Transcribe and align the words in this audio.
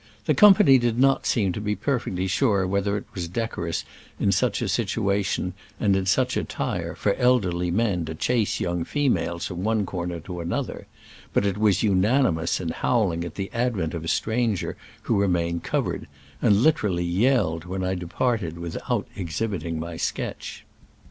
The 0.25 0.33
company 0.33 0.79
did 0.79 0.97
not 0.97 1.27
seem 1.27 1.51
to 1.51 1.61
be 1.61 1.75
perfectly 1.75 2.25
sure 2.25 2.65
whether 2.65 2.97
it 2.97 3.03
was 3.13 3.27
decorous 3.27 3.85
in 4.19 4.31
such 4.31 4.59
a 4.63 4.67
situation 4.67 5.53
and 5.79 5.95
in 5.95 6.07
such 6.07 6.35
attire 6.35 6.95
for 6.95 7.13
elderly 7.17 7.69
men 7.69 8.05
to 8.05 8.15
chase 8.15 8.59
young 8.59 8.83
females 8.83 9.45
from 9.45 9.63
one 9.63 9.85
corner 9.85 10.19
to 10.21 10.39
another, 10.39 10.87
but 11.33 11.45
it 11.45 11.55
was 11.55 11.83
unanimous 11.83 12.59
in 12.59 12.69
howling 12.69 13.23
at 13.23 13.35
the 13.35 13.51
ad 13.53 13.75
vent 13.75 13.93
of 13.93 14.03
a 14.03 14.07
stranger 14.07 14.75
who 15.03 15.21
remained 15.21 15.63
cov 15.63 15.85
ered, 15.85 16.05
and 16.41 16.63
literally 16.63 17.05
yelled 17.05 17.65
when 17.65 17.83
I 17.83 17.93
depart 17.93 18.41
ed 18.41 18.57
without 18.57 19.07
exhibiting 19.15 19.79
my 19.79 19.97
sketch. 19.97 20.65